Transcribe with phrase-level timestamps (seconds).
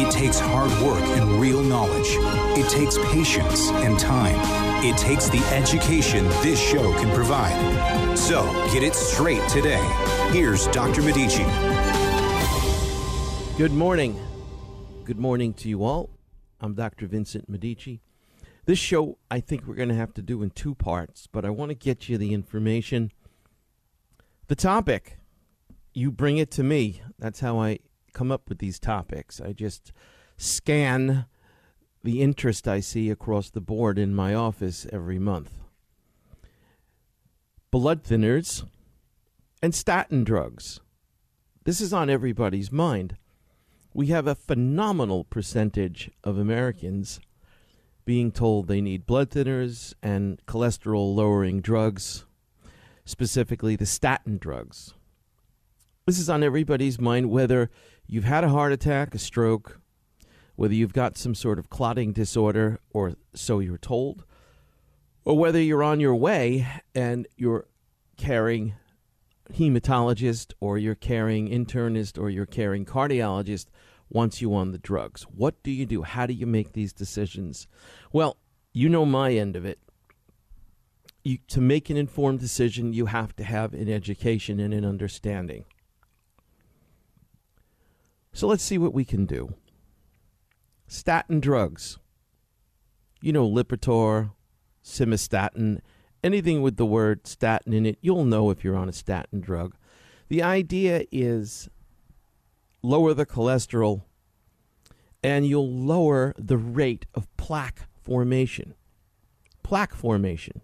[0.00, 2.06] It takes hard work and real knowledge.
[2.56, 4.36] It takes patience and time.
[4.84, 8.16] It takes the education this show can provide.
[8.16, 9.82] So get it straight today.
[10.30, 11.02] Here's Dr.
[11.02, 11.42] Medici.
[13.58, 14.16] Good morning.
[15.02, 16.10] Good morning to you all.
[16.60, 17.08] I'm Dr.
[17.08, 18.00] Vincent Medici.
[18.66, 21.50] This show, I think we're going to have to do in two parts, but I
[21.50, 23.10] want to get you the information
[24.46, 25.18] the topic,
[25.92, 27.02] you bring it to me.
[27.18, 27.80] That's how I
[28.18, 29.40] come up with these topics.
[29.40, 29.92] I just
[30.36, 31.26] scan
[32.02, 35.52] the interest I see across the board in my office every month.
[37.70, 38.66] Blood thinners
[39.62, 40.80] and statin drugs.
[41.62, 43.16] This is on everybody's mind.
[43.94, 47.20] We have a phenomenal percentage of Americans
[48.04, 52.24] being told they need blood thinners and cholesterol lowering drugs
[53.04, 54.94] specifically the statin drugs.
[56.08, 57.70] This is on everybody's mind, whether
[58.08, 59.80] you've had a heart attack, a stroke,
[60.56, 64.24] whether you've got some sort of clotting disorder, or so you're told,
[65.24, 67.66] or whether you're on your way and you're
[68.16, 68.74] carrying
[69.52, 73.66] hematologist or you're carrying internist or you're carrying cardiologist
[74.10, 75.22] wants you on the drugs.
[75.22, 76.02] What do you do?
[76.02, 77.68] How do you make these decisions?
[78.12, 78.36] Well,
[78.72, 79.78] you know my end of it
[81.28, 85.64] you, to make an informed decision, you have to have an education and an understanding.
[88.38, 89.54] So let's see what we can do.
[90.86, 91.98] Statin drugs.
[93.20, 94.30] You know, Lipitor,
[94.80, 95.80] simvastatin,
[96.22, 99.74] anything with the word statin in it, you'll know if you're on a statin drug.
[100.28, 101.68] The idea is
[102.80, 104.02] lower the cholesterol
[105.20, 108.74] and you'll lower the rate of plaque formation.
[109.64, 110.60] Plaque formation.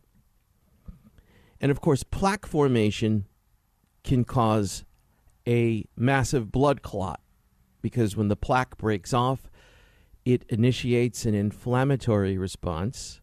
[1.60, 3.26] And of course, plaque formation
[4.04, 4.84] can cause
[5.44, 7.18] a massive blood clot
[7.84, 9.50] because when the plaque breaks off,
[10.24, 13.20] it initiates an inflammatory response,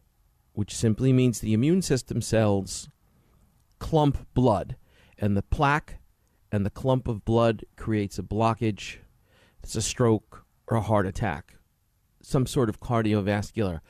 [0.52, 2.88] which simply means the immune system cells
[3.80, 4.76] clump blood,
[5.18, 5.98] and the plaque
[6.52, 8.98] and the clump of blood creates a blockage.
[9.64, 11.54] It's a stroke or a heart attack,
[12.22, 13.80] some sort of cardiovascular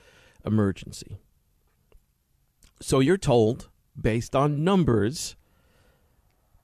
[0.43, 1.19] emergency.
[2.81, 3.69] So you're told
[4.01, 5.37] based on numbers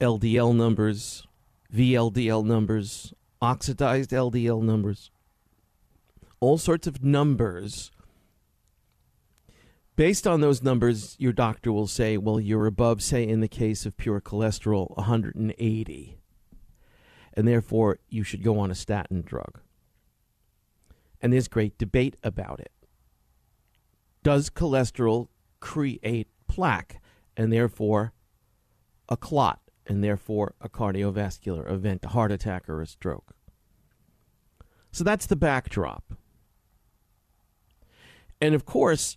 [0.01, 1.27] LDL numbers,
[1.75, 5.11] VLDL numbers, oxidized LDL numbers,
[6.41, 7.91] all sorts of numbers.
[9.97, 13.85] Based on those numbers, your doctor will say, well, you're above, say, in the case
[13.85, 16.19] of pure cholesterol, 180.
[17.35, 19.61] And therefore, you should go on a statin drug.
[21.21, 22.71] And there's great debate about it.
[24.23, 25.29] Does cholesterol
[25.61, 27.01] create plaque?
[27.39, 28.13] and therefore
[29.09, 33.35] a clot, and therefore a cardiovascular event, a heart attack or a stroke.
[34.93, 36.15] So that's the backdrop.
[38.41, 39.17] And of course,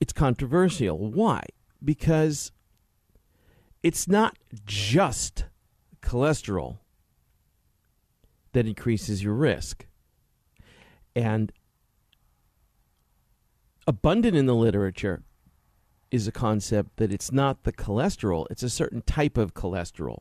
[0.00, 0.98] it's controversial.
[0.98, 1.44] Why?
[1.82, 2.52] Because
[3.82, 5.44] it's not just
[6.02, 6.78] cholesterol
[8.52, 9.86] that increases your risk.
[11.14, 11.52] And
[13.86, 15.22] abundant in the literature
[16.12, 20.20] is a concept that it's not the cholesterol, it's a certain type of cholesterol,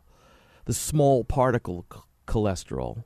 [0.66, 1.86] the small particle
[2.26, 3.04] cholesterol,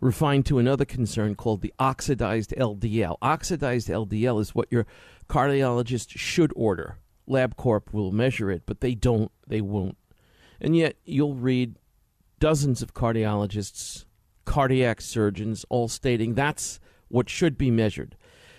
[0.00, 3.16] refined to another concern called the oxidized LDL.
[3.20, 4.86] Oxidized LDL is what your
[5.28, 6.98] cardiologist should order.
[7.28, 9.98] LabCorp will measure it, but they don't, they won't.
[10.60, 11.76] And yet you'll read
[12.38, 14.04] dozens of cardiologists,
[14.44, 16.78] cardiac surgeons all stating that's
[17.08, 18.16] what should be measured.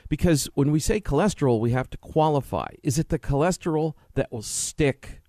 [0.10, 2.70] Because when we say cholesterol, we have to qualify.
[2.84, 5.22] Is it the cholesterol that will stick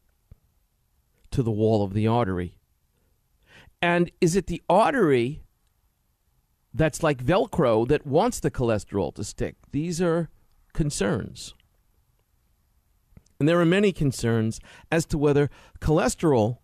[1.31, 2.57] to the wall of the artery?
[3.83, 5.43] And is it the artery
[6.73, 9.57] that's like Velcro that wants the cholesterol to stick?
[9.73, 10.31] These are
[10.73, 11.55] concerns.
[13.39, 14.61] And there are many concerns
[14.91, 15.49] as to whether
[15.81, 16.59] cholesterol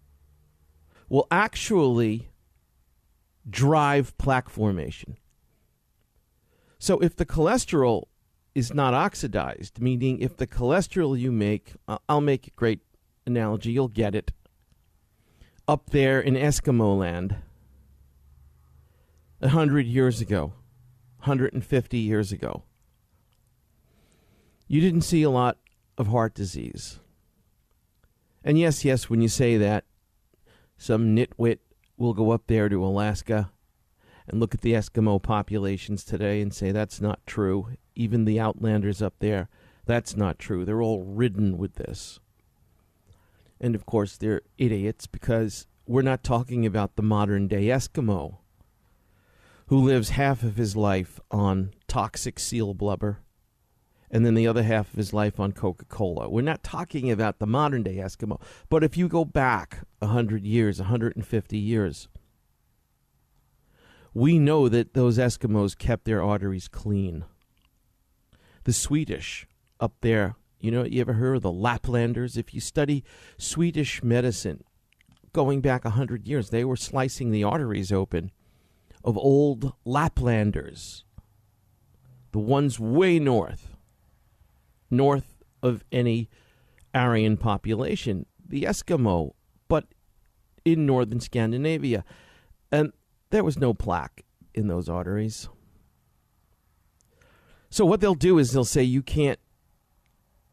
[1.08, 2.30] will actually
[3.48, 5.16] drive plaque formation.
[6.84, 8.08] So if the cholesterol
[8.54, 11.72] is not oxidized, meaning if the cholesterol you make,
[12.10, 12.80] I'll make a great
[13.24, 14.32] analogy, you'll get it.
[15.66, 17.36] Up there in Eskimo land,
[19.40, 20.52] a hundred years ago,
[21.20, 22.64] 150 years ago,
[24.68, 25.56] you didn't see a lot
[25.96, 27.00] of heart disease.
[28.44, 29.84] And yes, yes, when you say that,
[30.76, 31.60] some nitwit
[31.96, 33.52] will go up there to Alaska
[34.26, 37.68] and look at the Eskimo populations today and say that's not true.
[37.94, 39.48] Even the outlanders up there,
[39.86, 40.64] that's not true.
[40.64, 42.20] They're all ridden with this.
[43.60, 48.38] And of course, they're idiots because we're not talking about the modern day Eskimo
[49.66, 53.20] who lives half of his life on toxic seal blubber
[54.10, 56.28] and then the other half of his life on Coca Cola.
[56.28, 60.78] We're not talking about the modern day Eskimo, but if you go back 100 years,
[60.78, 62.08] 150 years,
[64.14, 67.24] we know that those Eskimos kept their arteries clean.
[68.64, 69.46] The Swedish
[69.80, 72.38] up there, you know, you ever heard of the Laplanders?
[72.38, 73.04] If you study
[73.36, 74.64] Swedish medicine
[75.32, 78.30] going back 100 years, they were slicing the arteries open
[79.02, 81.02] of old Laplanders,
[82.32, 83.74] the ones way north
[84.94, 86.28] north of any
[86.94, 89.32] Aryan population, the Eskimo,
[89.68, 89.86] but
[90.64, 92.04] in northern Scandinavia.
[92.70, 92.92] And
[93.34, 94.22] there was no plaque
[94.54, 95.48] in those arteries.
[97.68, 99.40] So what they'll do is they'll say you can't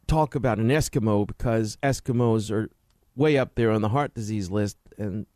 [0.08, 2.72] talk about an Eskimo because Eskimos are
[3.16, 5.28] way up there on the heart disease list and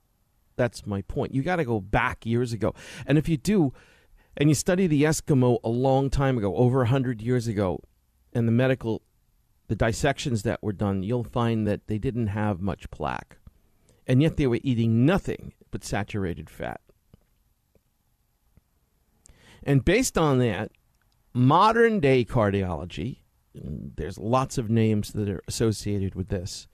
[0.56, 1.36] that's my point.
[1.36, 2.74] You got to go back years ago.
[3.06, 3.74] And if you do
[4.36, 7.80] and you study the Eskimo a long time ago, over 100 years ago,
[8.33, 9.03] and the medical
[9.68, 13.38] the dissections that were done, you'll find that they didn't have much plaque.
[14.07, 16.81] And yet they were eating nothing but saturated fat.
[19.65, 20.71] And based on that,
[21.33, 23.19] modern day cardiology,
[23.53, 26.67] there's lots of names that are associated with this.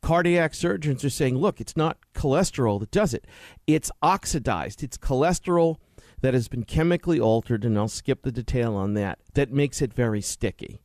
[0.00, 3.26] Cardiac surgeons are saying, look, it's not cholesterol that does it.
[3.66, 4.82] It's oxidized.
[4.82, 5.76] It's cholesterol
[6.22, 9.92] that has been chemically altered, and I'll skip the detail on that, that makes it
[9.92, 10.82] very sticky.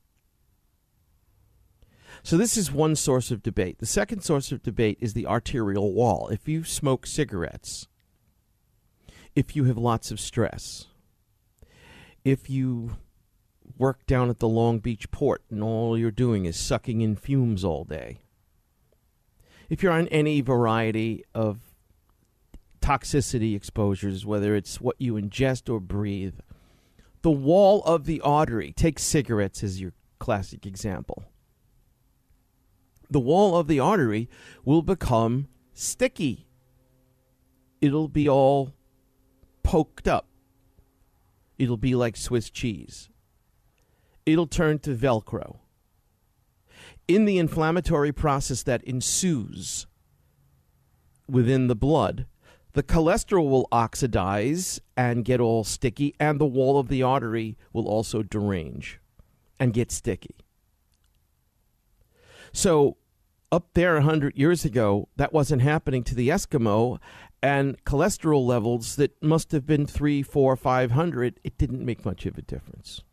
[2.23, 3.79] So this is one source of debate.
[3.79, 6.29] The second source of debate is the arterial wall.
[6.29, 7.87] If you smoke cigarettes,
[9.35, 10.87] if you have lots of stress,
[12.25, 12.97] if you
[13.77, 17.63] work down at the Long Beach port and all you're doing is sucking in fumes
[17.63, 18.19] all day,
[19.69, 21.59] if you're on any variety of
[22.81, 26.35] toxicity exposures, whether it's what you ingest or breathe,
[27.21, 31.23] the wall of the artery, take cigarettes as your classic example
[33.09, 34.29] the wall of the artery
[34.63, 36.47] will become sticky.
[37.81, 38.73] It'll be all
[39.63, 40.27] poked up.
[41.57, 43.09] It'll be like Swiss cheese.
[44.25, 45.57] It'll turn to Velcro.
[47.07, 49.85] In the inflammatory process that ensues
[51.27, 52.25] within the blood,
[52.73, 57.87] the cholesterol will oxidize and get all sticky, and the wall of the artery will
[57.87, 58.99] also derange
[59.59, 60.35] and get sticky.
[62.51, 62.97] So
[63.51, 66.99] up there 100 years ago, that wasn't happening to the Eskimo,
[67.45, 72.25] and cholesterol levels that must have been three, four, five hundred, it didn't make much
[72.25, 73.03] of a difference.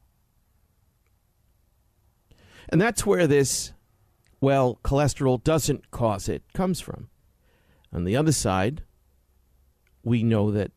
[2.71, 3.75] And that's where this,
[4.41, 7.11] well, cholesterol doesn't cause it, comes from.
[7.93, 8.85] On the other side,
[10.03, 10.71] we know that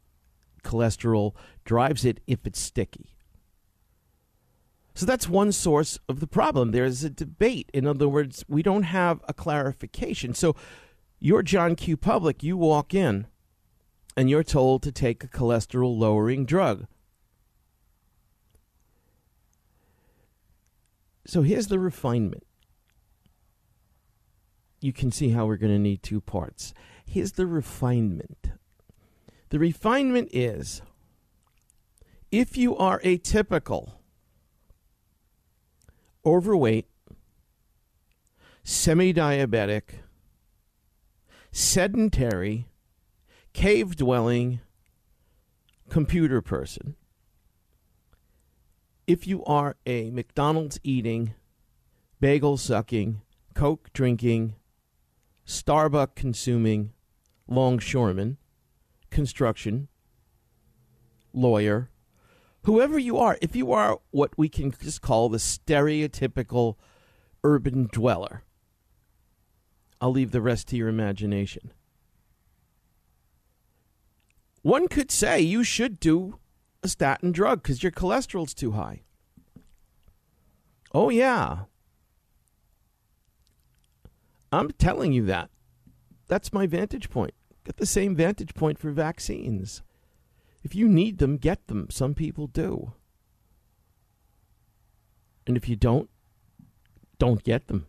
[0.65, 3.15] cholesterol drives it if it's sticky.
[4.95, 6.71] So that's one source of the problem.
[6.71, 7.69] There's a debate.
[7.73, 10.33] In other words, we don't have a clarification.
[10.33, 10.57] So
[11.21, 11.95] you're John Q.
[11.95, 13.27] Public, you walk in
[14.15, 16.87] and you're told to take a cholesterol lowering drug.
[21.27, 22.45] So here's the refinement.
[24.79, 26.73] You can see how we're going to need two parts.
[27.05, 28.51] Here's the refinement.
[29.49, 30.81] The refinement is
[32.31, 33.93] if you are atypical,
[36.25, 36.87] overweight,
[38.63, 40.01] semi diabetic,
[41.51, 42.67] sedentary,
[43.55, 44.59] cave dwelling,
[45.89, 46.93] computer person.
[49.07, 51.33] If you are a McDonald's eating,
[52.19, 53.21] bagel sucking,
[53.53, 54.55] Coke drinking,
[55.47, 56.91] Starbucks consuming
[57.47, 58.35] longshoreman,
[59.09, 59.87] construction,
[61.31, 61.89] lawyer,
[62.63, 66.75] whoever you are, if you are what we can just call the stereotypical
[67.41, 68.43] urban dweller,
[70.01, 71.71] I'll leave the rest to your imagination.
[74.65, 76.39] One could say you should do
[76.81, 79.03] a statin drug because your cholesterol's too high.
[80.91, 81.65] Oh, yeah.
[84.51, 85.51] I'm telling you that.
[86.27, 87.35] That's my vantage point.
[87.63, 89.83] Get the same vantage point for vaccines.
[90.63, 91.91] If you need them, get them.
[91.91, 92.93] Some people do.
[95.45, 96.09] And if you don't,
[97.19, 97.85] don't get them.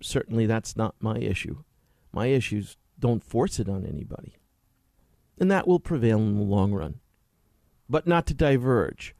[0.00, 1.62] Certainly, that's not my issue.
[2.10, 4.36] My issues don't force it on anybody.
[5.38, 7.00] And that will prevail in the long run.
[7.88, 9.14] But not to diverge.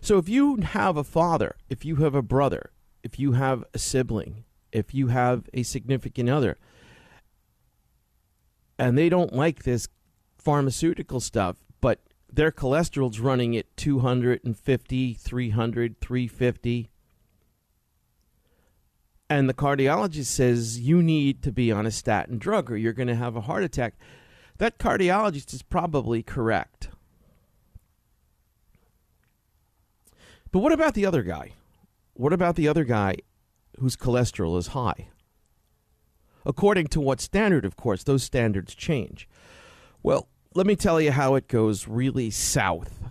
[0.00, 2.70] So if you have a father, if you have a brother,
[3.02, 6.58] if you have a sibling, if you have a significant other,
[8.78, 9.88] and they don't like this
[10.36, 16.90] pharmaceutical stuff, but their cholesterol's running at 250, 300, 350,
[19.28, 23.08] and the cardiologist says you need to be on a statin drug or you're going
[23.08, 23.94] to have a heart attack,
[24.58, 26.88] that cardiologist is probably correct.
[30.52, 31.52] But what about the other guy?
[32.14, 33.16] What about the other guy
[33.78, 35.08] whose cholesterol is high?
[36.46, 39.28] According to what standard, of course, those standards change.
[40.02, 43.10] Well, let me tell you how it goes really south.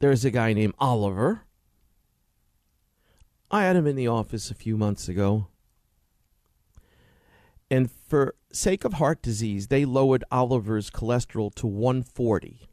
[0.00, 1.42] There's a guy named Oliver.
[3.50, 5.48] I had him in the office a few months ago.
[7.68, 12.68] And for sake of heart disease, they lowered Oliver's cholesterol to 140.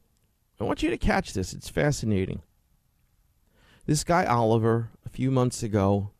[0.59, 1.53] I want you to catch this.
[1.53, 2.41] It's fascinating.
[3.85, 6.11] This guy, Oliver, a few months ago,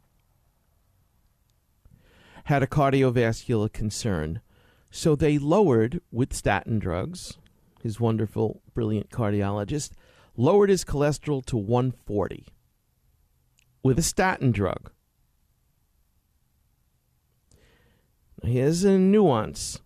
[2.46, 4.42] had a cardiovascular concern.
[4.90, 7.38] So they lowered, with statin drugs,
[7.84, 9.92] his wonderful, brilliant cardiologist,
[10.36, 12.48] lowered his cholesterol to 140
[13.88, 14.92] with a statin drug.
[18.44, 19.80] Here's a nuance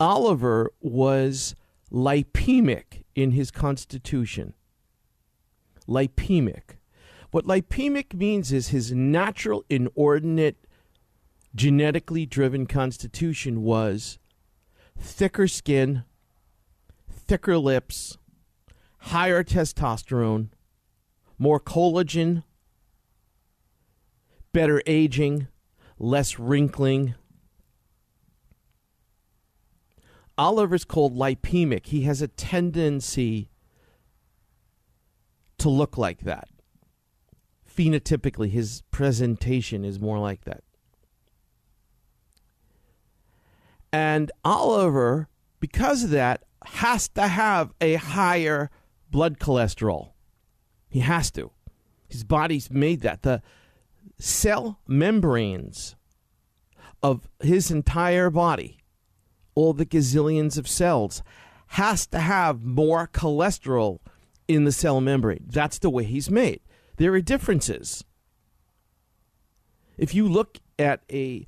[0.00, 1.54] Oliver was
[1.92, 4.54] lipemic in his constitution
[5.86, 6.78] lipemic.
[7.30, 10.56] What lipemic means is his natural, inordinate,
[11.54, 14.18] genetically driven constitution was
[14.98, 16.02] thicker skin,
[17.08, 18.18] thicker lips,
[18.98, 20.48] higher testosterone,
[21.38, 22.42] more collagen,
[24.58, 25.46] better aging,
[26.00, 27.14] less wrinkling.
[30.36, 31.86] Oliver's called lipemic.
[31.86, 33.52] He has a tendency
[35.58, 36.48] to look like that.
[37.72, 40.64] Phenotypically, his presentation is more like that.
[43.92, 45.28] And Oliver,
[45.60, 48.70] because of that, has to have a higher
[49.08, 50.14] blood cholesterol.
[50.88, 51.52] He has to.
[52.08, 53.22] His body's made that.
[53.22, 53.40] The
[54.18, 55.96] cell membranes
[57.02, 58.78] of his entire body,
[59.54, 61.22] all the gazillions of cells,
[61.68, 63.98] has to have more cholesterol
[64.46, 65.44] in the cell membrane.
[65.46, 66.60] That's the way he's made.
[66.96, 68.04] There are differences.
[69.96, 71.46] If you look at a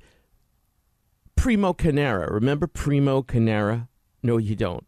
[1.35, 3.89] Primo Carnera, remember Primo Carnera?
[4.21, 4.85] No, you don't.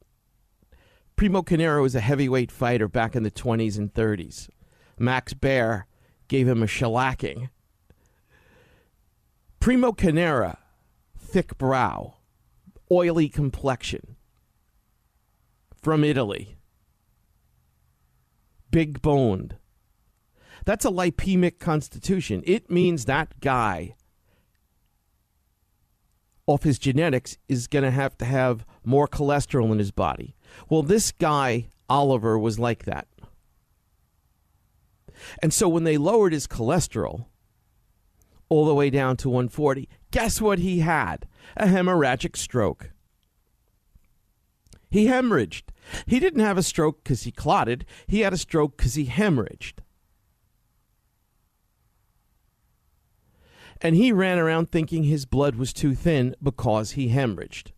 [1.15, 4.49] Primo Carnera was a heavyweight fighter back in the 20s and 30s.
[4.97, 5.87] Max Baer
[6.27, 7.49] gave him a shellacking.
[9.63, 10.58] Primo Carnera,
[11.17, 12.15] thick brow,
[12.91, 14.17] oily complexion,
[15.82, 16.58] from Italy
[18.72, 19.55] big boned.
[20.65, 22.43] That's a lipemic constitution.
[22.46, 23.96] It means that guy,
[26.46, 30.36] off his genetics, is going to have to have more cholesterol in his body.
[30.70, 33.08] Well, this guy, Oliver, was like that.
[35.41, 37.27] And so when they lowered his cholesterol
[38.53, 41.27] all the way down to 140, guess what he had?
[41.57, 42.91] A hemorrhagic stroke.
[44.91, 45.63] He hemorrhaged.
[46.05, 49.79] He didn't have a stroke because he clotted, he had a stroke because he hemorrhaged.
[53.81, 57.72] And he ran around thinking his blood was too thin because he hemorrhaged.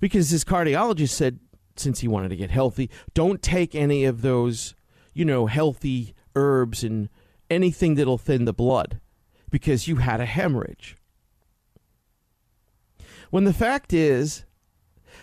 [0.00, 1.40] Because his cardiologist said,
[1.76, 4.74] since he wanted to get healthy, don't take any of those,
[5.12, 7.10] you know, healthy herbs and
[7.50, 8.98] anything that'll thin the blood
[9.50, 10.96] because you had a hemorrhage.
[13.30, 14.44] When the fact is,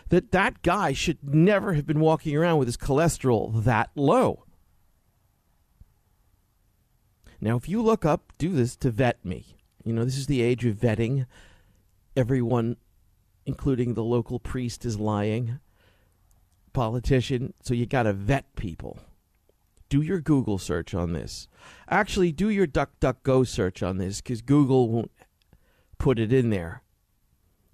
[0.10, 4.46] that that guy should never have been walking around with his cholesterol that low.
[7.42, 9.58] Now, if you look up, do this to vet me.
[9.84, 11.26] You know, this is the age of vetting.
[12.16, 12.78] Everyone,
[13.46, 15.60] including the local priest, is lying.
[16.72, 19.00] Politician, so you got to vet people.
[19.94, 21.48] Do your Google search on this.
[21.88, 25.12] Actually, do your DuckDuckGo search on this because Google won't
[26.00, 26.82] put it in there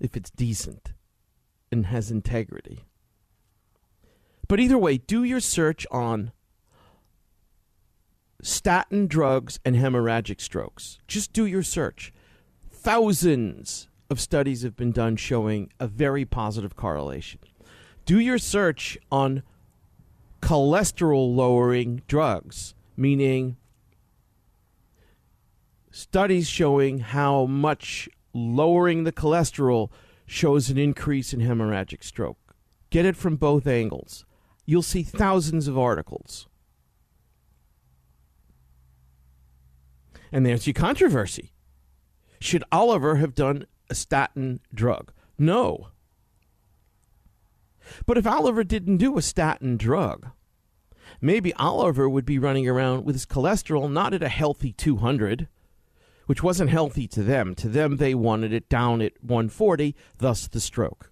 [0.01, 0.91] if it's decent
[1.71, 2.83] and has integrity.
[4.49, 6.33] But either way, do your search on
[8.41, 10.97] statin drugs and hemorrhagic strokes.
[11.07, 12.11] Just do your search.
[12.69, 17.39] Thousands of studies have been done showing a very positive correlation.
[18.03, 19.41] Do your search on
[20.50, 23.56] cholesterol lowering drugs, meaning
[25.91, 29.91] studies showing how much lowering the cholesterol
[30.25, 32.56] shows an increase in hemorrhagic stroke.
[32.89, 34.25] Get it from both angles.
[34.65, 36.48] You'll see thousands of articles.
[40.32, 41.53] And there's your controversy.
[42.39, 45.12] Should Oliver have done a statin drug?
[45.38, 45.89] No.
[48.08, 50.32] But if Oliver didn't do a statin drug,
[51.21, 55.47] maybe Oliver would be running around with his cholesterol not at a healthy 200,
[56.25, 57.55] which wasn't healthy to them.
[57.55, 61.11] To them, they wanted it down at 140, thus the stroke.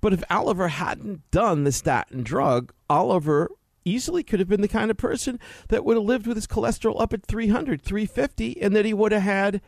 [0.00, 3.50] But if Oliver hadn't done the statin drug, Oliver
[3.84, 5.38] easily could have been the kind of person
[5.68, 9.12] that would have lived with his cholesterol up at 300, 350, and that he would
[9.12, 9.60] have had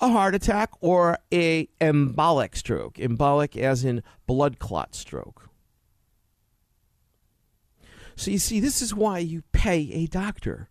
[0.00, 2.94] a heart attack or a embolic stroke.
[2.94, 5.49] Embolic as in blood clot stroke.
[8.20, 10.68] So you see, this is why you pay a doctor.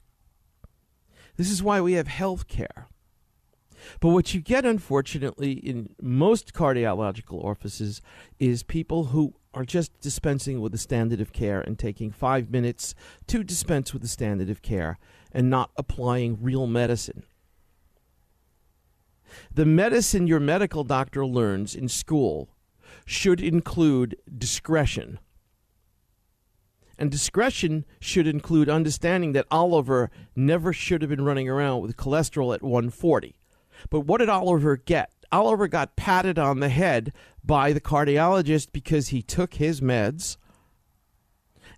[1.36, 2.86] This is why we have health care.
[4.00, 8.04] But what you get, unfortunately, in most cardiological offices
[8.38, 12.94] is people who are just dispensing with the standard of care and taking five minutes
[13.26, 15.00] to dispense with the standard of care
[15.32, 17.24] and not applying real medicine.
[19.52, 22.50] The medicine your medical doctor learns in school
[23.08, 25.18] should include discretion.
[27.00, 32.54] And discretion should include understanding that Oliver never should have been running around with cholesterol
[32.54, 33.40] at 140.
[33.90, 35.10] But what did Oliver get?
[35.32, 40.36] Oliver got patted on the head by the cardiologist because he took his meds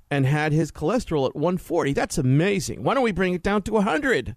[0.09, 1.93] and had his cholesterol at 140.
[1.93, 2.83] That's amazing.
[2.83, 4.35] Why don't we bring it down to 100?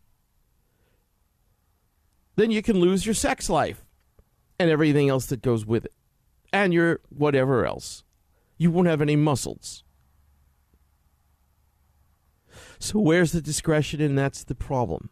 [2.37, 3.87] Then you can lose your sex life
[4.59, 5.95] and everything else that goes with it,
[6.53, 8.05] and your whatever else.
[8.59, 9.84] You won't have any muscles.
[12.85, 14.03] So, where's the discretion?
[14.03, 15.09] And that's the problem.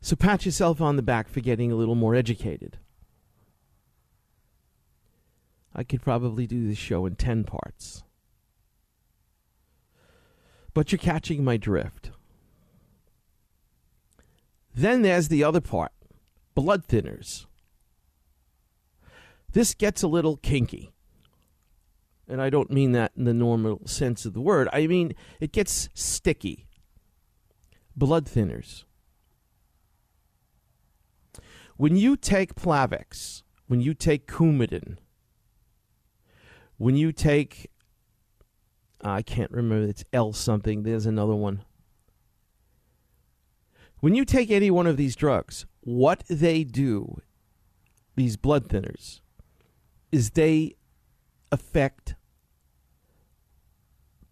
[0.00, 2.78] So pat yourself on the back for getting a little more educated.
[5.74, 8.02] I could probably do this show in 10 parts.
[10.72, 12.12] But you're catching my drift.
[14.74, 15.92] Then there's the other part
[16.54, 17.44] blood thinners.
[19.52, 20.94] This gets a little kinky.
[22.28, 24.68] And I don't mean that in the normal sense of the word.
[24.72, 26.66] I mean, it gets sticky.
[27.96, 28.84] Blood thinners.
[31.76, 34.98] When you take Plavix, when you take Coumadin,
[36.76, 37.70] when you take,
[39.00, 41.64] I can't remember, it's L something, there's another one.
[44.00, 47.20] When you take any one of these drugs, what they do,
[48.16, 49.20] these blood thinners,
[50.10, 50.74] is they
[51.52, 52.16] affect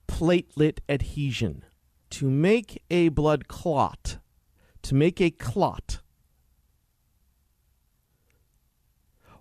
[0.08, 1.64] platelet adhesion.
[2.10, 4.18] To make a blood clot,
[4.82, 6.00] to make a clot,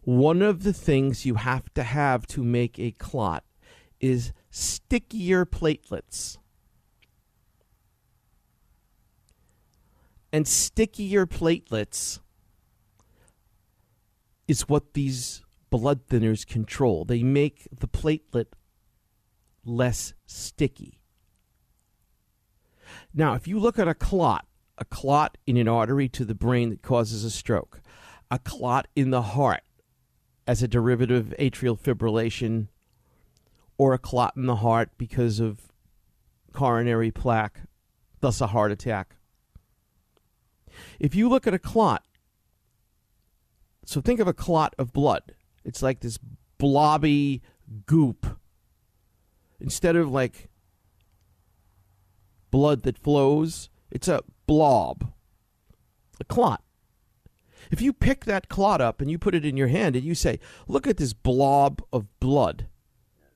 [0.02, 3.44] one of the things you have to have to make a clot
[4.00, 6.38] is stickier platelets.
[10.32, 12.20] And stickier platelets
[14.48, 17.06] is what these blood thinners control.
[17.06, 18.48] They make the platelet
[19.66, 21.00] less sticky.
[23.14, 24.46] Now, if you look at a clot,
[24.78, 27.82] a clot in an artery to the brain that causes a stroke,
[28.32, 29.62] a clot in the heart
[30.48, 32.68] as a derivative of atrial fibrillation
[33.78, 35.72] or a clot in the heart because of
[36.54, 37.62] coronary plaque,
[38.20, 39.16] thus a heart attack.
[41.00, 42.04] If you look at a clot,
[43.86, 45.34] so think of a clot of blood.
[45.64, 46.20] It's like this
[46.58, 47.42] blobby
[47.86, 48.26] goop.
[49.60, 50.50] Instead of like
[52.52, 55.12] blood that flows, it's a blob,
[56.20, 56.64] a clot.
[57.72, 60.16] If you pick that clot up and you put it in your hand and you
[60.16, 62.68] say, look at this blob of blood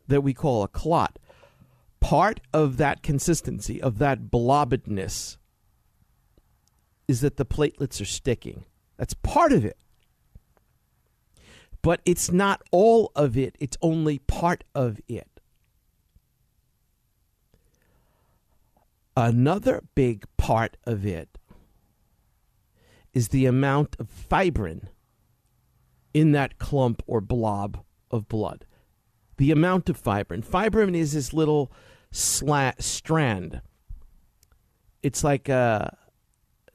[0.07, 1.19] that we call a clot,
[1.99, 5.37] part of that consistency, of that blobbedness,
[7.07, 8.65] is that the platelets are sticking.
[8.97, 9.77] That's part of it.
[11.83, 15.27] But it's not all of it, it's only part of it.
[19.15, 21.37] Another big part of it
[23.13, 24.87] is the amount of fibrin
[26.13, 28.65] in that clump or blob of blood.
[29.37, 30.41] The amount of fibrin.
[30.41, 31.71] Fibrin is this little
[32.11, 33.61] slat, strand.
[35.03, 35.97] It's like a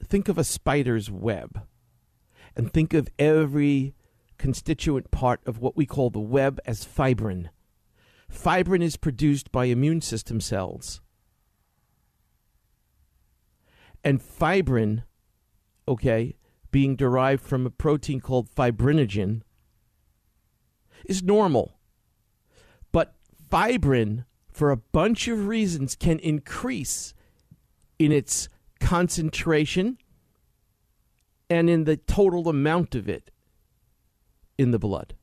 [0.03, 1.65] think of a spider's web
[2.55, 3.95] and think of every
[4.39, 7.49] constituent part of what we call the web as fibrin.
[8.31, 11.01] Fibrin is produced by immune system cells.
[14.03, 15.03] And fibrin,
[15.87, 16.37] okay,
[16.71, 19.41] being derived from a protein called fibrinogen,
[21.05, 21.77] is normal.
[22.91, 23.15] But
[23.51, 27.13] fibrin, for a bunch of reasons, can increase
[27.97, 28.47] in its
[28.79, 29.97] concentration
[31.49, 33.31] and in the total amount of it
[34.59, 35.15] in the blood.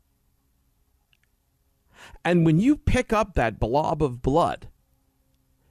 [2.25, 4.69] And when you pick up that blob of blood,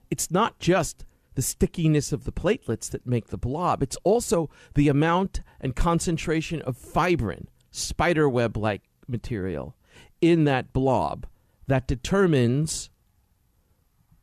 [0.08, 4.88] it's not just the stickiness of the platelets that make the blob, it's also the
[4.88, 9.74] amount and concentration of fibrin, spiderweb like material,
[10.20, 11.26] in that blob
[11.66, 12.88] that determines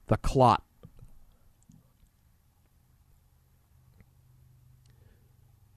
[0.08, 0.64] the clot.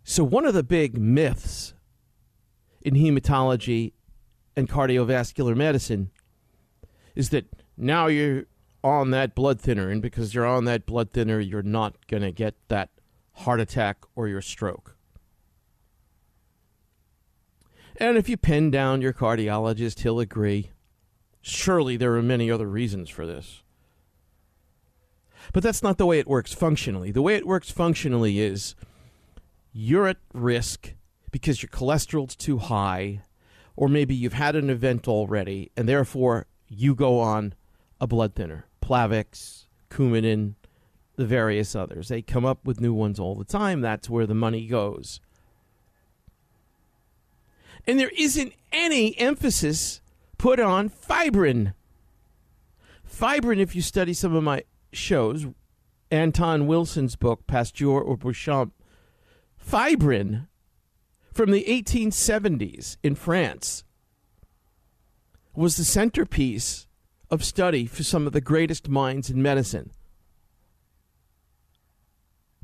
[0.04, 1.74] So, one of the big myths
[2.86, 3.92] in hematology
[4.56, 6.08] and cardiovascular medicine
[7.16, 7.44] is that
[7.76, 8.44] now you're
[8.84, 12.30] on that blood thinner, and because you're on that blood thinner, you're not going to
[12.30, 12.90] get that
[13.32, 14.96] heart attack or your stroke.
[17.96, 20.70] And if you pin down your cardiologist, he'll agree.
[21.42, 23.64] Surely there are many other reasons for this.
[25.52, 27.10] But that's not the way it works functionally.
[27.10, 28.76] The way it works functionally is
[29.72, 30.92] you're at risk
[31.36, 33.20] because your cholesterol's too high,
[33.76, 37.52] or maybe you've had an event already, and therefore you go on
[38.00, 38.64] a blood thinner.
[38.80, 40.54] Plavix, Coumadin,
[41.16, 42.08] the various others.
[42.08, 43.82] They come up with new ones all the time.
[43.82, 45.20] That's where the money goes.
[47.86, 50.00] And there isn't any emphasis
[50.38, 51.74] put on fibrin.
[53.06, 55.44] Fibrin, if you study some of my shows,
[56.10, 58.70] Anton Wilson's book, Pasteur or Béchamp,
[59.58, 60.46] fibrin
[61.36, 63.84] from the 1870s in France
[65.54, 66.86] was the centerpiece
[67.30, 69.90] of study for some of the greatest minds in medicine.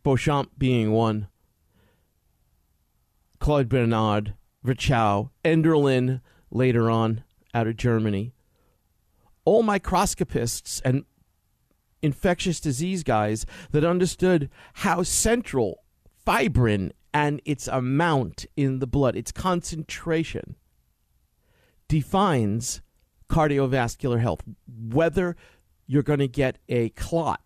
[0.02, 1.28] Béchamp being one,
[3.40, 4.32] Claude Bernard,
[4.64, 8.32] Virchow, Enderlein later on out of Germany.
[9.44, 11.04] All microscopists and
[12.00, 15.84] infectious disease guys that understood how central
[16.24, 20.56] fibrin and its amount in the blood, its concentration,
[21.88, 22.80] defines
[23.28, 24.42] cardiovascular health.
[24.66, 25.36] Whether
[25.86, 27.42] you're going to get a clot,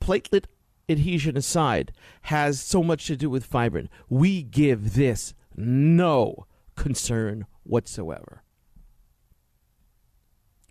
[0.00, 0.44] platelet
[0.88, 3.88] adhesion aside, has so much to do with fibrin.
[4.08, 8.42] We give this no concern whatsoever.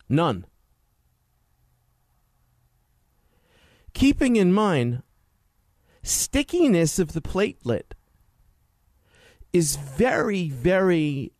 [0.10, 0.46] None.
[3.94, 5.04] Keeping in mind
[6.04, 7.94] stickiness of the platelet
[9.54, 11.34] is very, very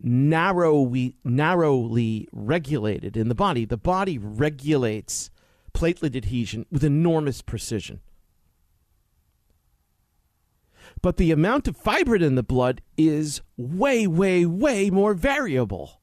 [0.00, 3.64] narrowly, narrowly regulated in the body.
[3.64, 5.30] The body regulates
[5.72, 8.00] platelet adhesion with enormous precision.
[11.00, 16.00] But the amount of fibrin in the blood is way, way, way more variable.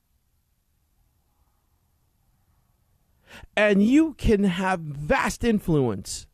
[3.57, 6.27] And you can have vast influence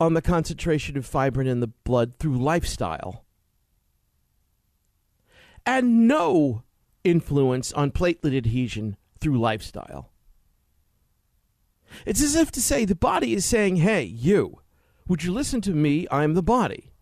[0.00, 3.24] on the concentration of fibrin in the blood through lifestyle,
[5.66, 6.62] and no
[7.04, 10.10] influence on platelet adhesion through lifestyle.
[12.06, 14.60] It's as if to say the body is saying, Hey, you,
[15.06, 16.06] would you listen to me?
[16.10, 16.92] I'm the body.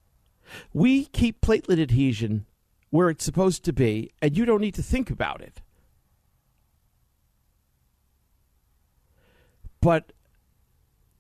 [0.72, 2.46] We keep platelet adhesion
[2.90, 5.60] where it's supposed to be, and you don't need to think about it.
[9.80, 10.12] But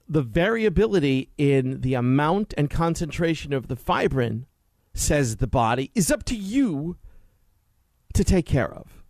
[0.08, 4.46] the variability in the amount and concentration of the fibrin,
[4.94, 6.96] says the body, is up to you
[8.14, 9.02] to take care of.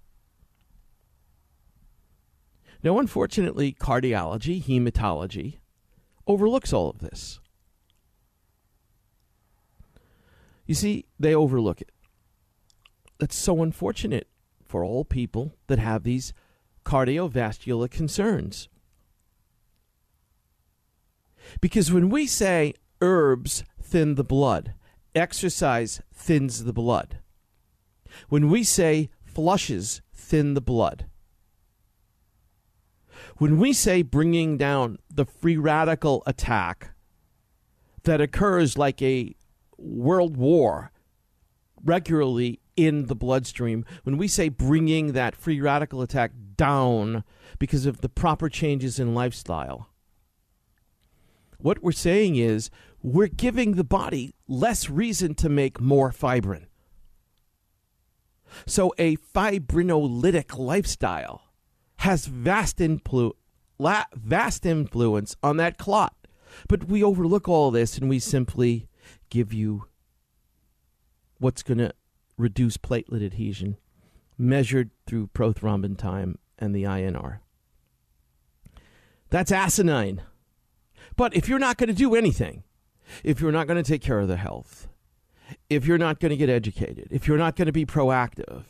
[2.83, 5.59] Now, unfortunately, cardiology, hematology
[6.27, 7.41] overlooks all of this.
[10.67, 11.91] You see, they overlook it.
[13.19, 14.29] That's so unfortunate
[14.67, 16.33] for all people that have these
[16.85, 18.69] cardiovascular concerns.
[21.61, 24.75] Because when we say herbs thin the blood,
[25.15, 27.19] exercise thins the blood.
[28.29, 31.07] When we say flushes thin the blood.
[33.39, 36.95] When we say bringing down the free radical attack
[38.05, 39.35] that occurs like a
[39.77, 40.91] world war
[41.85, 47.25] regularly in the bloodstream, when we say bringing that free radical attack down
[47.59, 49.91] because of the proper changes in lifestyle,
[51.59, 52.71] what we're saying is
[53.03, 56.67] we're giving the body less reason to make more fibrin.
[58.67, 61.43] So a fibrinolytic lifestyle
[61.99, 63.35] has vast influ-
[63.79, 66.15] la- vast influence on that clot.
[66.69, 68.89] But we overlook all this and we simply
[69.31, 69.87] give you
[71.39, 71.93] what's going to
[72.39, 73.77] reduce platelet adhesion
[74.39, 77.39] measured through prothrombin time and the INR.
[79.31, 80.23] That's asinine.
[81.17, 82.63] But if you're not going to do anything,
[83.25, 84.89] if you're not going to take care of the health,
[85.71, 88.65] if you're not going to get educated, if you're not going to be proactive,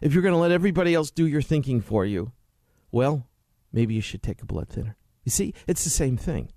[0.00, 2.32] if you're going to let everybody else do your thinking for you,
[2.90, 3.26] well,
[3.72, 4.96] maybe you should take a blood thinner.
[5.24, 6.50] You see, it's the same thing.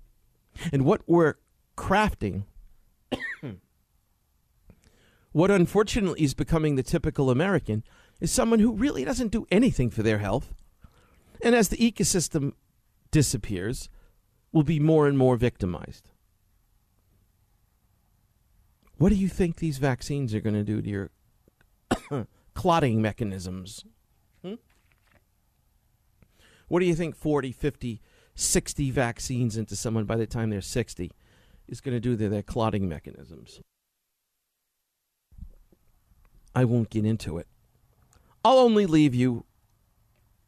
[0.72, 1.34] And what we're
[1.76, 2.44] crafting,
[5.32, 7.84] what unfortunately is becoming the typical American,
[8.20, 10.54] is someone who really doesn't do anything for their health.
[11.42, 12.52] And as the ecosystem
[13.10, 13.88] disappears,
[14.52, 16.10] will be more and more victimized.
[18.98, 23.84] What do you think these vaccines are going to do to your clotting mechanisms?
[24.42, 24.54] Hmm?
[26.68, 28.00] What do you think 40, 50,
[28.34, 31.10] 60 vaccines into someone by the time they're 60
[31.68, 33.60] is going to do to their clotting mechanisms?
[36.54, 37.46] I won't get into it.
[38.44, 39.44] I'll only leave you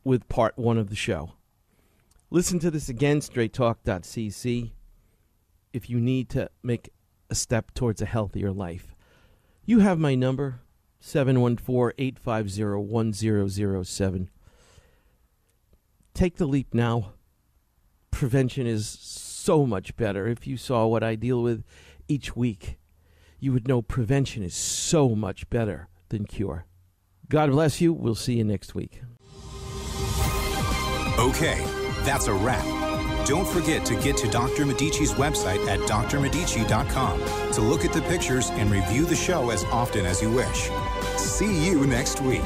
[0.04, 1.32] with part one of the show.
[2.30, 4.72] Listen to this again, straighttalk.cc,
[5.72, 6.90] if you need to make
[7.30, 8.94] a step towards a healthier life.
[9.64, 10.60] You have my number,
[11.00, 14.30] 714 850 1007.
[16.14, 17.14] Take the leap now.
[18.10, 20.26] Prevention is so much better.
[20.26, 21.64] If you saw what I deal with
[22.08, 22.78] each week,
[23.40, 26.66] you would know prevention is so much better than cure.
[27.28, 27.92] God bless you.
[27.92, 29.02] We'll see you next week.
[31.18, 31.64] Okay,
[32.04, 32.64] that's a wrap.
[33.26, 34.66] Don't forget to get to Dr.
[34.66, 40.04] Medici's website at drmedici.com to look at the pictures and review the show as often
[40.04, 40.70] as you wish.
[41.16, 42.42] See you next week.